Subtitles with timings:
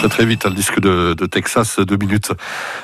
[0.00, 2.32] très très vite, hein, le disque de, Texas, deux minutes.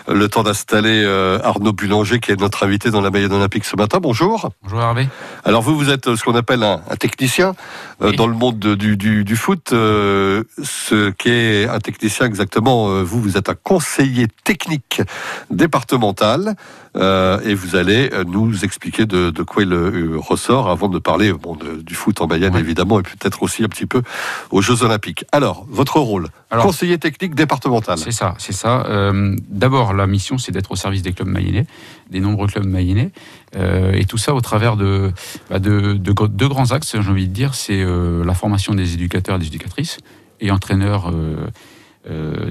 [0.06, 3.74] Le temps d'installer euh, Arnaud Bulanger, qui est notre invité dans la Mayenne Olympique ce
[3.74, 4.00] matin.
[4.02, 4.50] Bonjour.
[4.62, 5.08] Bonjour Hervé.
[5.42, 7.54] Alors vous, vous êtes ce qu'on appelle un, technicien
[8.02, 9.72] euh, dans le monde du, du, foot.
[9.72, 15.00] Euh, ce qu'est un technicien exactement, vous, vous êtes un conseiller technique
[15.50, 16.54] départemental.
[16.96, 19.74] Et vous allez nous expliquer de, quoi il
[20.16, 23.86] ressort avant de parler bon, du foot en Mayenne, évidemment, et peut-être aussi un petit
[23.86, 24.02] peu
[24.50, 25.24] aux Jeux Olympiques.
[25.32, 27.98] Alors, votre rôle conseiller technique départemental.
[27.98, 28.84] C'est ça, c'est ça.
[28.86, 31.66] Euh, d'abord, la mission, c'est d'être au service des clubs mayennais,
[32.10, 33.10] des nombreux clubs mayennais,
[33.56, 35.12] euh, et tout ça au travers de,
[35.50, 39.36] bah, de, deux grands axes, j'ai envie de dire, c'est euh, la formation des éducateurs
[39.36, 39.98] et des éducatrices
[40.40, 41.10] et entraîneurs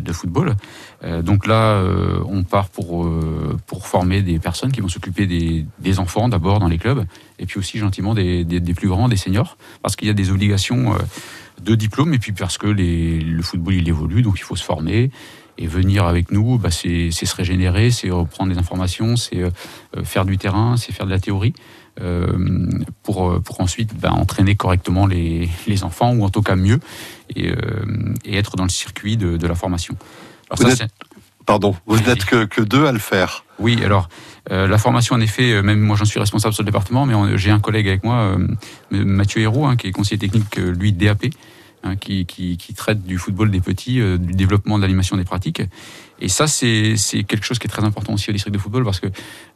[0.05, 0.55] de football.
[1.22, 1.84] donc là,
[2.27, 3.09] on part pour,
[3.68, 7.05] pour former des personnes qui vont s'occuper des, des, enfants d'abord dans les clubs,
[7.40, 10.31] et puis aussi gentiment des, des, plus grands, des seniors, parce qu'il y a des
[10.31, 10.95] obligations
[11.62, 15.12] de diplôme, et puis parce que le football il évolue, donc il faut se former.
[15.58, 19.50] Et venir avec nous, bah, c'est se régénérer, c'est reprendre des informations, c'est euh,
[20.03, 21.53] faire du terrain, c'est faire de la théorie.
[22.01, 22.27] Euh,
[23.03, 26.81] pour, pour ensuite bah, entraîner correctement les, les, enfants, ou en tout cas mieux,
[27.33, 27.55] et, euh,
[28.25, 29.95] et être dans le circuit de, de la formation.
[30.49, 30.88] Alors ça,
[31.45, 33.45] pardon, vous n'êtes que, que deux à le faire.
[33.59, 34.09] Oui, alors
[34.51, 37.38] euh, la formation, en effet, euh, même moi j'en suis responsable sur le département, mais
[37.38, 38.47] j'ai un collègue avec moi, euh,
[38.91, 41.27] Mathieu Hérault, hein, qui est conseiller technique, lui, DAP,
[41.86, 45.61] hein, qui, qui, qui, traite du football des petits, du développement de l'animation des pratiques.
[46.19, 46.95] Et ça, c'est
[47.28, 49.08] quelque chose qui est très important aussi au district de football, parce que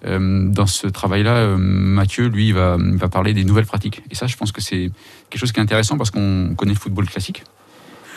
[0.06, 4.04] dans ce travail-là, Mathieu, lui, va, va parler des nouvelles pratiques.
[4.12, 4.92] Et ça, je pense que c'est
[5.30, 7.44] quelque chose qui est intéressant, parce qu'on connaît le football classique.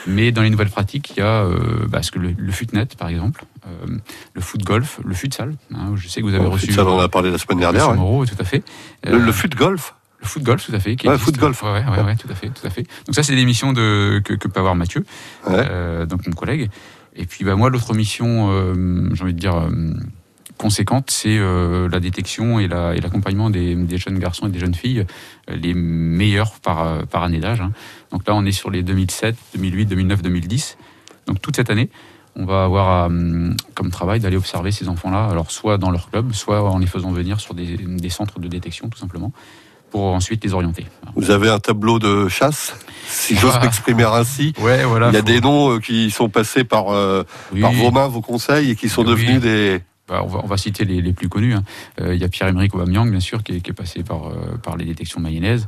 [0.06, 3.08] Mais dans les nouvelles pratiques, il y a euh, bah, que le, le futnet, par
[3.08, 3.98] exemple, euh,
[4.34, 5.54] le foot golf, le futsal.
[5.74, 6.66] Hein, je sais que vous avez reçu.
[6.66, 7.90] Futsal, on en a parlé la semaine dernière.
[7.90, 8.26] Ouais.
[8.26, 8.62] tout à fait.
[9.04, 10.96] le, le foot golf le foot golf, tout à fait.
[10.96, 11.62] Qui ouais, foot golf.
[11.62, 12.82] Ouais, ouais, ouais, tout à fait, tout à fait.
[13.06, 15.04] Donc ça, c'est des missions de, que, que peut avoir Mathieu,
[15.48, 16.70] euh, donc mon collègue.
[17.14, 19.92] Et puis bah, moi, l'autre mission, euh, j'ai envie de dire, euh,
[20.58, 25.04] conséquente, c'est la détection et l'accompagnement des, jeunes garçons et des jeunes filles,
[25.48, 27.60] les meilleurs par, par année d'âge.
[27.60, 27.72] Hein.
[28.12, 30.78] Donc là, on est sur les 2007, 2008, 2009, 2010.
[31.26, 31.90] Donc toute cette année,
[32.36, 33.10] on va avoir
[33.74, 37.10] comme travail d'aller observer ces enfants-là, alors soit dans leur club, soit en les faisant
[37.10, 39.32] venir sur des, centres de détection, tout simplement,
[39.92, 40.86] pour ensuite les orienter.
[41.14, 42.74] Vous avez un tableau de chasse,
[43.06, 44.52] si j'ose m'exprimer ainsi.
[44.58, 48.22] Ouais, voilà, Il y a des noms qui sont passés par, par vos mains, vos
[48.22, 49.82] conseils, et qui sont devenus des
[50.12, 51.54] bah, on, va, citer les, plus connus.
[51.54, 51.62] Hein.
[52.00, 54.84] Euh, il y a Pierre-Emerick Aubameyang, bien sûr, qui est, passé par, euh, par les
[54.84, 55.64] détections mayennaises.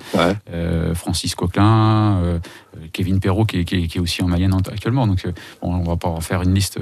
[0.52, 2.40] Euh, Francis Coquelin,
[2.92, 5.06] Kevin Perrault, qui est, aussi en Mayenne actuellement.
[5.06, 5.24] Donc,
[5.62, 6.78] on va pas en faire une liste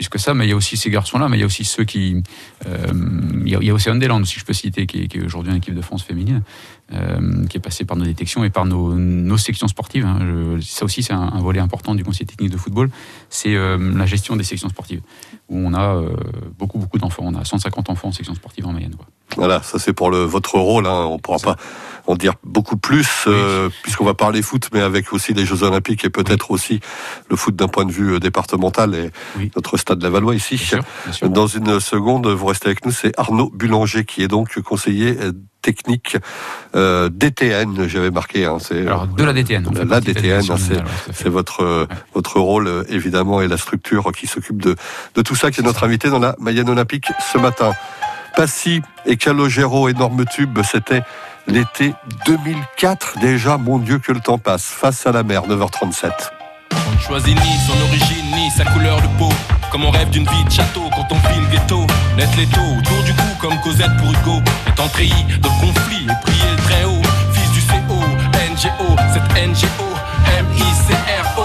[0.00, 1.64] plus que ça, mais il y a aussi ces garçons-là, mais il y a aussi
[1.64, 2.22] ceux qui.
[2.64, 5.82] il, y a, aussi Andeland, si je peux citer, qui est, aujourd'hui en équipe de
[5.82, 6.42] France féminine,
[6.90, 10.06] qui est passé par nos détections et par nos, sections sportives.
[10.06, 10.58] Hein.
[10.62, 12.90] ça aussi, c'est un, volet important du conseil technique de football,
[13.28, 15.02] c'est la gestion des sections sportives
[15.50, 16.08] où on a euh,
[16.58, 17.24] beaucoup, beaucoup d'enfants.
[17.26, 18.94] On a 150 enfants en section sportive en Mayenne.
[19.36, 20.86] Voilà, ça c'est pour le, votre rôle.
[20.86, 21.06] Hein.
[21.08, 21.56] On ne pourra pas
[22.06, 26.04] en dire beaucoup plus, euh, puisqu'on va parler foot, mais avec aussi les Jeux Olympiques
[26.04, 26.80] et peut-être aussi
[27.28, 29.10] le foot d'un point de vue euh, départemental et
[29.54, 30.72] notre stade Lavallois ici.
[31.22, 35.16] Dans une seconde, vous restez avec nous, c'est Arnaud Bulanger qui est donc conseiller
[35.62, 36.16] technique
[36.74, 38.46] euh, DTN, j'avais marqué.
[38.46, 39.68] Hein, c'est Alors de la DTN.
[39.88, 40.56] La, DTN, hein,
[41.12, 44.74] c'est votre votre rôle évidemment et la structure qui s'occupe de
[45.14, 47.72] de tout ça qui est notre invité dans la Mayenne Olympique ce matin.
[48.36, 51.02] Passy et Calogero, énorme tube, c'était
[51.46, 51.94] l'été
[52.26, 56.10] 2004 déjà, mon Dieu que le temps passe, face à la mer, 9h37.
[56.72, 59.28] On ne choisit ni son origine, ni sa couleur de peau.
[59.70, 61.86] Comme on rêve d'une vie de château quand on file ghetto.
[62.16, 64.42] Net l'étau, autour du cou comme Cosette pour Hugo.
[64.68, 67.02] Étant treillis de conflit et prier le très haut.
[67.32, 68.00] Fils du CO,
[68.52, 69.88] NGO, cette NGO,
[70.38, 71.39] M-I-C-R-O.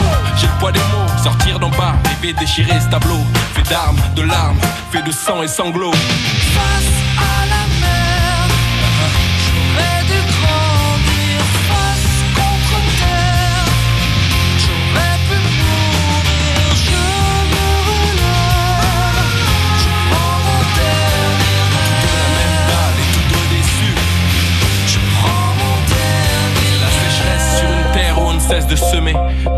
[0.71, 3.19] Des mots, sortir d'en bas, rêver déchirer ce tableau.
[3.53, 4.57] Fait d'armes, de larmes,
[4.91, 5.91] fait de sang et sanglots.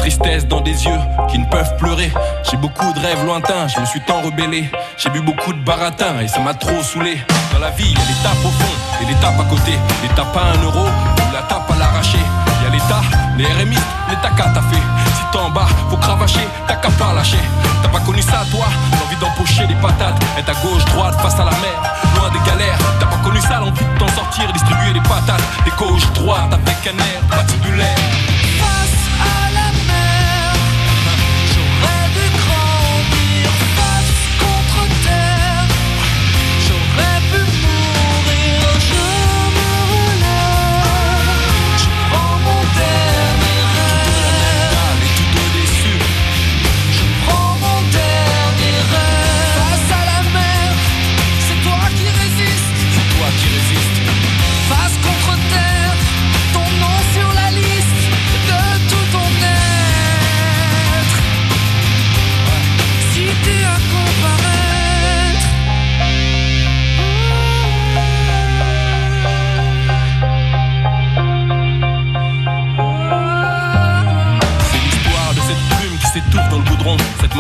[0.07, 1.00] Tristesse dans des yeux
[1.30, 2.09] qui ne peuvent pleurer.
[2.50, 4.69] J'ai beaucoup de rêves lointains, je me suis tant rebellé.
[4.98, 7.18] J'ai bu beaucoup de baratin et ça m'a trop saoulé.
[7.51, 9.74] Dans la vie, il y a l'étape au fond et l'étape à côté.
[10.01, 12.24] L'étape à un euro ou la tape à l'arracher.
[12.59, 13.01] Il y a l'état,
[13.38, 13.75] les RMI,
[14.09, 14.86] l'état qu'à t'as fait.
[15.18, 17.44] Si t'es en bas, faut cravacher, t'as qu'à pas lâcher.
[17.83, 21.44] T'as pas connu ça, toi L'envie d'empocher des patates, être à gauche, droite, face à
[21.44, 21.77] la mer,
[22.15, 22.80] loin des galères.
[23.01, 26.94] T'as pas connu ça, l'envie de t'en sortir, distribuer des patates, des gauche, droite, avec
[26.94, 28.37] un air patibulaire.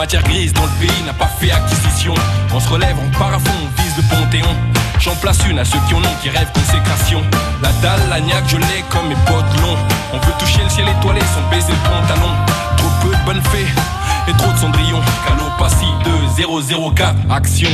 [0.07, 2.13] Matière grise dans le pays n'a pas fait acquisition.
[2.53, 4.55] On se relève, on part on vise le panthéon.
[5.01, 7.21] J'en place une à ceux qui en ont, qui rêvent consécration.
[7.61, 9.77] La dalle, la niaque, je l'ai comme mes potes longs.
[10.13, 12.31] On veut toucher le ciel étoilé sans baiser le pantalon.
[12.77, 13.67] Trop peu de bonnes fées
[14.29, 15.01] et trop de cendrillon.
[15.27, 15.87] Calopassi
[16.37, 17.69] 2 004, action.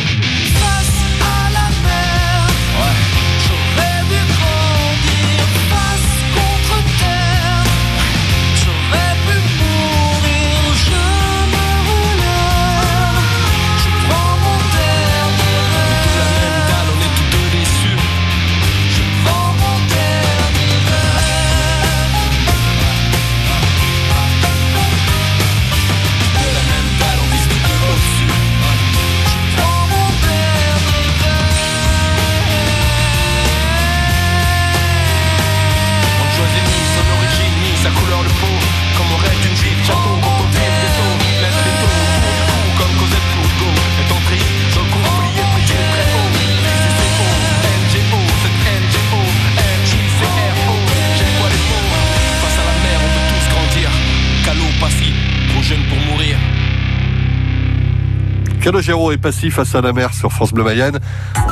[58.64, 60.98] Calogero est passif face à la mer sur France Bleu Mayenne.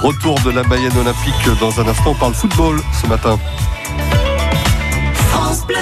[0.02, 2.12] Retour de la Mayenne olympique dans un instant.
[2.12, 3.38] On parle football ce matin.
[5.30, 5.76] France Bleu.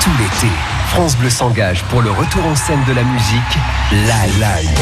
[0.00, 0.52] Tout l'été,
[0.90, 3.58] France Bleu s'engage pour le retour en scène de la musique
[3.90, 4.78] Live Live.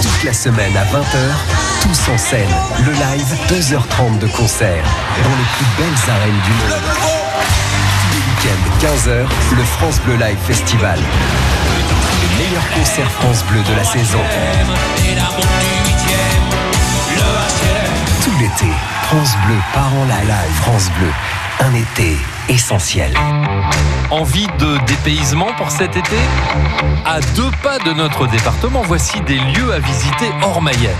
[0.00, 2.54] Toute la semaine à 20h, tous en scène.
[2.84, 4.84] Le live, 2h30 de concert
[5.24, 6.80] dans les plus belles arènes du monde.
[8.02, 11.00] Tous les week-ends, 15h, le France Bleu Live Festival.
[12.38, 14.18] Les meilleurs concerts France Bleu de la saison.
[18.22, 18.72] Tout l'été,
[19.04, 20.52] France Bleu part en live.
[20.62, 21.10] France Bleu,
[21.60, 22.16] un été
[22.48, 23.14] essentiel.
[24.10, 26.16] Envie de dépaysement pour cet été?
[27.04, 30.94] À deux pas de notre département, voici des lieux à visiter hors Mayenne.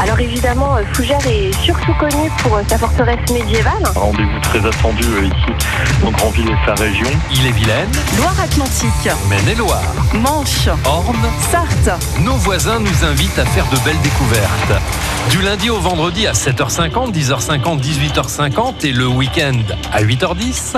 [0.00, 3.82] Alors évidemment, euh, Fougères est surtout connu pour euh, sa forteresse médiévale.
[3.96, 5.66] Rendez-vous très attendu euh, ici
[6.02, 7.08] dans Grandville et sa région.
[7.32, 9.82] Ille-et-Vilaine, Loire-Atlantique, Maine-et-Loire,
[10.14, 11.16] Manche, Orne,
[11.50, 12.00] Sarthe.
[12.20, 14.82] nos voisins nous invitent à faire de belles découvertes.
[15.30, 19.60] Du lundi au vendredi à 7h50, 10h50, 18h50 et le week-end
[19.92, 20.76] à 8h10,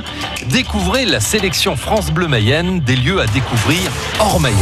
[0.49, 4.59] découvrez la sélection France Bleu Mayenne des lieux à découvrir hors Mayenne.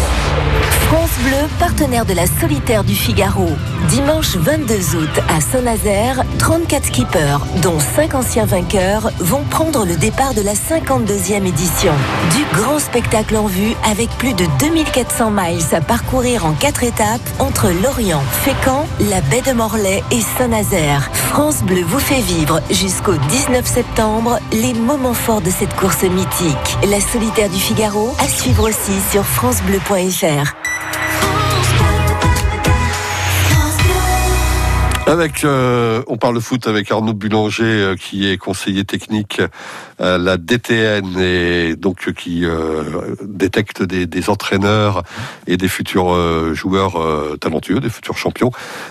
[0.88, 3.46] France Bleu, partenaire de la Solitaire du Figaro.
[3.90, 10.32] Dimanche 22 août à Saint-Nazaire, 34 skippers, dont 5 anciens vainqueurs, vont prendre le départ
[10.32, 11.92] de la 52e édition.
[12.34, 17.28] Du grand spectacle en vue avec plus de 2400 miles à parcourir en 4 étapes
[17.38, 21.10] entre Lorient, Fécamp, la baie de Morlaix et Saint-Nazaire.
[21.12, 26.78] France Bleu vous fait vivre jusqu'au 19 septembre les moments forts de cette course mythique.
[26.88, 30.67] La Solitaire du Figaro à suivre aussi sur francebleu.fr.
[35.08, 39.40] Avec, euh, on parle foot avec Arnaud Boulanger, euh, qui est conseiller technique
[39.98, 42.44] à la DTN et donc euh, qui
[43.26, 45.02] détecte des, des entraîneurs
[45.46, 46.14] et des futurs
[46.54, 46.96] joueurs
[47.40, 48.50] talentueux, des futurs champions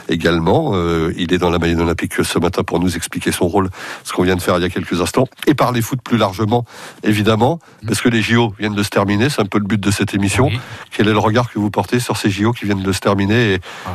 [0.10, 0.74] également.
[1.16, 3.70] Il est dans la Mayenne Olympique ce matin pour nous expliquer son rôle,
[4.04, 6.66] ce qu'on vient de faire il y a quelques instants, et parler foot plus largement,
[7.04, 9.92] évidemment, parce que les JO viennent de se terminer, c'est un peu le but de
[9.92, 10.48] cette émission.
[10.48, 10.60] Oui.
[10.92, 13.54] Quel est le regard que vous portez sur ces JO qui viennent de se terminer
[13.54, 13.92] et Ah.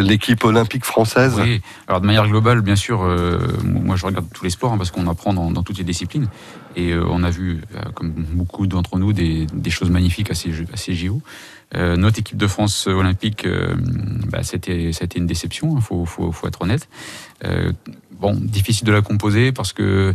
[0.00, 1.47] l'équipe olympique française Oui,
[1.86, 4.90] alors de manière globale, bien sûr, euh, moi je regarde tous les sports hein, parce
[4.90, 6.28] qu'on apprend dans, toutes les disciplines.
[6.76, 10.94] Et euh, on a vu, euh, comme beaucoup d'entre nous, des, choses magnifiques à ces,
[10.94, 11.20] JO.
[11.74, 13.46] Notre équipe de France olympique,
[14.30, 16.88] bah, c'était, une déception, il faut, faut, être honnête.
[18.18, 20.14] Bon, difficile de la composer parce que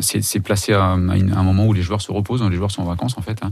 [0.00, 2.86] c'est, placé à, un- moment où les joueurs se reposent, hein, les joueurs sont en
[2.86, 3.38] vacances en fait.
[3.42, 3.50] hein.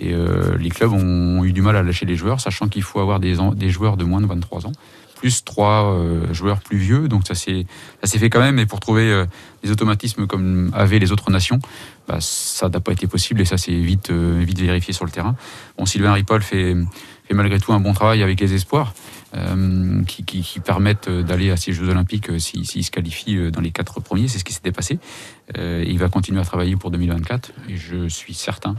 [0.00, 0.14] et
[0.58, 3.34] les clubs ont eu du mal à lâcher les joueurs, sachant qu'il faut avoir des
[3.68, 4.72] joueurs de moins de 23 ans
[5.16, 7.08] plus trois euh, joueurs plus vieux.
[7.08, 7.66] Donc ça s'est
[8.04, 8.58] fait quand même.
[8.58, 9.26] Et pour trouver euh,
[9.64, 11.58] des automatismes comme avaient les autres nations,
[12.06, 15.10] bah, ça n'a pas été possible et ça s'est vite euh, vite vérifié sur le
[15.10, 15.34] terrain.
[15.78, 16.76] Bon, Sylvain Ripoll fait
[17.28, 18.94] fait malgré tout un bon travail avec les espoirs.
[20.06, 23.70] qui, qui- permettent d'aller à ces Jeux Olympiques euh, s'il s'il se qualifie dans les
[23.72, 24.28] quatre premiers.
[24.28, 24.98] C'est ce qui s'était passé.
[25.58, 28.74] Il va continuer à travailler pour 2024 et je suis certain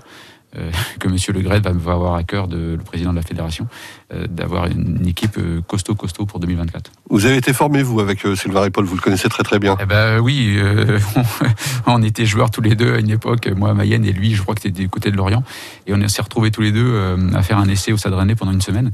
[0.99, 3.67] que Monsieur Le Gret va, avoir à cœur, de, le président de la fédération,
[4.13, 6.91] euh, d'avoir une équipe euh, costaud, costaud pour 2024.
[7.09, 9.77] Vous avez été formé, vous, avec euh, Sylvain Ripoll, vous le connaissez très très bien.
[9.81, 10.99] Eh ben oui, euh,
[11.85, 14.41] on était joueurs tous les deux à une époque, moi à Mayenne et lui, je
[14.41, 15.43] crois que c'était du côté de Lorient,
[15.85, 18.51] et on s'est retrouvés tous les deux euh, à faire un essai au Rennais pendant
[18.51, 18.91] une semaine.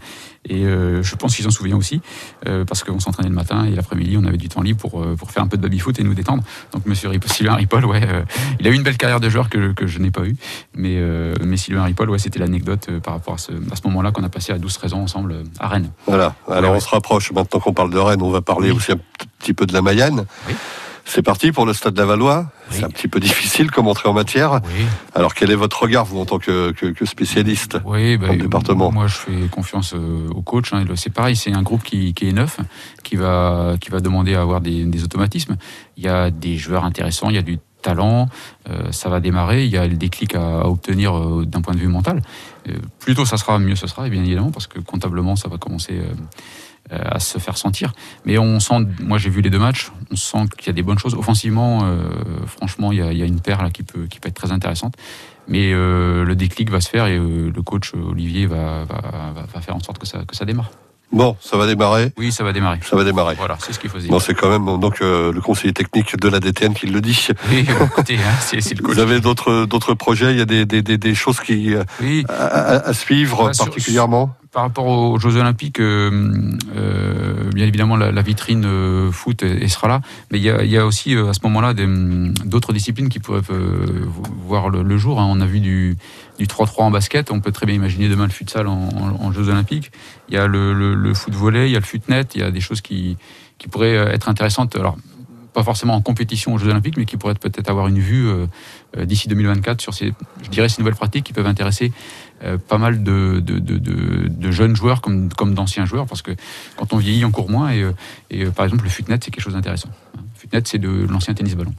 [0.49, 2.01] Et euh, je pense qu'ils s'en souviennent aussi,
[2.47, 5.15] euh, parce qu'on s'entraînait le matin et l'après-midi, on avait du temps libre pour, euh,
[5.15, 6.43] pour faire un peu de baby-foot et nous détendre.
[6.73, 8.01] Donc Monsieur Sylvain Ripoll, ouais,
[8.59, 10.35] il a eu une belle carrière de joueur que, que je n'ai pas eu.
[10.75, 11.01] Mais,
[11.43, 14.29] mais Sylvain Ripoll, ouais, c'était l'anecdote par rapport à ce, à ce moment-là qu'on a
[14.29, 15.89] passé à 12-13 ans ensemble à Rennes.
[16.07, 16.35] Voilà.
[16.49, 17.31] Alors Ouais, on se rapproche.
[17.31, 18.77] Maintenant qu'on parle de Rennes, on va parler Oui.
[18.77, 18.99] aussi un
[19.39, 20.25] petit peu de la Mayenne.
[20.47, 20.53] Oui.
[21.05, 22.45] C'est parti pour le Stade Lavallois.
[22.71, 22.77] Oui.
[22.77, 24.61] C'est un petit peu difficile comme entrée en matière.
[24.65, 24.85] Oui.
[25.13, 28.33] Alors quel est votre regard, vous, en tant que, que- que spécialiste Oui, bah, dans
[28.33, 28.91] le département?
[28.91, 30.71] Moi, je fais confiance euh, au coach.
[30.73, 30.85] hein.
[30.95, 32.59] C'est pareil, c'est un groupe qui, qui est neuf,
[33.03, 35.57] qui va, qui va demander à avoir des, des automatismes.
[35.97, 38.29] Il y a des joueurs intéressants, il y a du talent,
[38.69, 41.73] euh, ça va démarrer, il y a le déclic à, à obtenir euh, d'un point
[41.73, 42.21] de vue mental.
[42.69, 45.49] Euh, plus tôt ça sera, mieux ce sera, et bien évidemment, parce que comptablement, ça
[45.49, 45.99] va commencer
[46.91, 47.93] à se faire sentir.
[48.25, 50.83] Mais on sent, moi j'ai vu les deux matchs, on sent qu'il y a des
[50.83, 51.15] bonnes choses.
[51.15, 52.09] Offensivement, euh,
[52.45, 54.35] franchement, il y, a, il y a une paire là qui peut, qui peut être
[54.35, 54.95] très intéressante.
[55.47, 59.33] Mais euh, le déclic va se faire et euh, le coach euh, Olivier va, va,
[59.53, 60.71] va- faire en sorte que ça, que ça démarre.
[61.11, 62.11] Bon, ça va démarrer.
[62.17, 62.79] Oui, ça va démarrer.
[62.81, 63.35] Ça va démarrer.
[63.35, 64.09] Voilà, c'est ce qu'il faut dire.
[64.09, 67.27] Bon, c'est quand même donc euh, le conseiller technique de la DTN qui le dit.
[67.49, 68.95] Oui, écoutez, hein, c'est le coach.
[68.95, 70.31] Vous avez d'autres d'autres projets?
[70.31, 74.35] Il y a des, des, des, des choses qui euh, Oui, à, suivre Bah, particulièrement?
[74.53, 76.29] Par rapport aux Jeux Olympiques, euh,
[76.75, 80.01] euh, bien évidemment, la, vitrine euh, foot elle sera là.
[80.31, 83.41] Mais il y y a aussi euh, à ce moment-là hum, d'autres disciplines qui pourraient
[83.49, 84.05] euh,
[84.45, 85.19] voir le, le jour.
[85.19, 85.27] hein.
[85.27, 85.97] On a vu du,
[86.37, 87.31] du 3-3 en basket.
[87.31, 89.91] On peut très bien imaginer demain le futsal en, en, Jeux Olympiques.
[90.29, 92.23] Il y a le, le, le foot volley, il y a le futnet.
[92.35, 93.17] Il y a des choses qui,
[93.57, 94.75] qui pourraient euh, être intéressantes.
[94.75, 94.97] Alors,
[95.53, 98.27] pas forcément en compétition aux Jeux Olympiques, mais qui pourraient peut-être avoir une vue
[98.97, 101.91] d'ici 2024 sur ces, je dirais, ces nouvelles pratiques qui peuvent intéresser
[102.43, 106.21] euh, pas mal de, de, de, de- de jeunes joueurs comme, comme d'anciens joueurs, parce
[106.21, 106.31] que
[106.77, 107.69] quand on vieillit, on court moins.
[107.71, 107.91] Et, euh,
[108.29, 109.89] et, euh, par exemple, le futnet, c'est quelque chose d'intéressant.
[110.15, 111.73] Le futnet, c'est de l'ancien tennis ballon.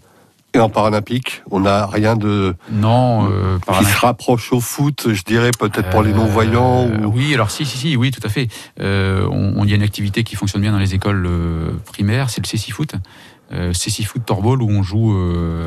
[0.56, 5.22] Et en paralympique, on n'a rien de Non, euh, qui se rapproche au foot, je
[5.24, 6.86] dirais peut-être pour les non-voyants.
[6.86, 7.06] ou...
[7.12, 8.46] Oui, alors si, si, si, oui, tout à fait.
[8.80, 11.28] Euh, on, y a une activité qui fonctionne bien dans les écoles
[11.86, 12.94] primaires, c'est le CC-Foot.
[13.52, 15.12] Euh, CC-Foot Torball, où on joue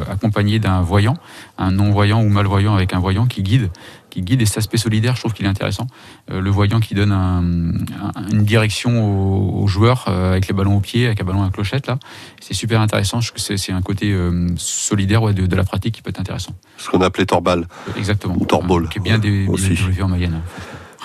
[0.10, 1.16] accompagné d'un voyant,
[1.58, 3.70] un non-voyant ou malvoyant avec un voyant qui guide,
[4.17, 4.41] qui guide.
[4.41, 5.86] Et cet aspect solidaire, je trouve qu'il est intéressant.
[6.31, 10.53] Euh, le voyant qui donne un- un- une direction aux, aux joueurs euh, avec les
[10.53, 12.00] ballons au pied, avec un ballon à clochette, là.
[12.41, 13.21] C'est super intéressant.
[13.21, 16.09] Je trouve que c'est- un côté euh, solidaire ouais, de, de la pratique qui peut
[16.09, 16.53] être intéressant.
[16.77, 17.67] Ce qu'on appelait torbal.
[17.97, 18.36] Exactement.
[18.39, 20.41] Ou Torball, Qui est bien développé en Mayenne.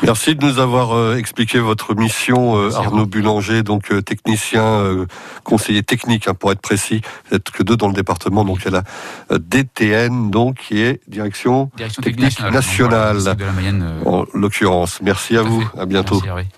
[0.02, 3.06] Merci de nous avoir euh, expliqué votre mission, euh, à Arnaud vous.
[3.06, 5.06] Bulanger, donc euh, technicien,
[5.44, 7.02] conseiller technique, hein, pour être précis.
[7.28, 8.82] Vous n'êtes que deux dans le département, donc il y a
[9.30, 13.16] la DTN, donc qui est direction Direction Technique technique nationale.
[13.18, 14.00] Voilà, de la Mayenne.
[14.06, 15.00] en l'occurrence.
[15.02, 15.80] Merci à à vous, fait.
[15.80, 16.20] à bientôt.
[16.24, 16.48] Merci.